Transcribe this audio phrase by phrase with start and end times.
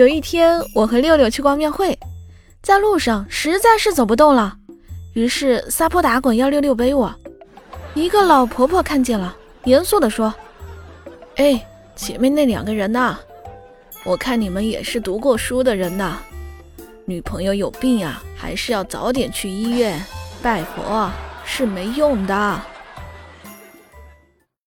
[0.00, 1.98] 有一天，我和六六去逛庙会，
[2.62, 4.56] 在路上实在是走不动了，
[5.12, 7.14] 于是撒泼打滚要六六背我。
[7.92, 10.32] 一个老婆婆看见了，严肃地说
[11.36, 11.62] ：“哎，
[11.94, 13.18] 前面那两个人呐，
[14.02, 16.16] 我看你们也是读过书的人呐，
[17.04, 20.02] 女朋友有病啊，还是要早点去医院
[20.40, 21.10] 拜佛，
[21.44, 22.60] 是没用的。”